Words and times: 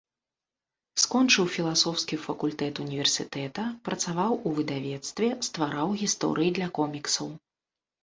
Скончыў 1.03 1.45
філасофскі 1.55 2.19
факультэт 2.25 2.75
універсітэта, 2.85 3.67
працаваў 3.91 4.31
у 4.47 4.57
выдавецтве, 4.63 5.33
ствараў 5.53 5.97
гісторыі 6.05 6.49
для 6.61 6.67
коміксаў. 6.83 7.35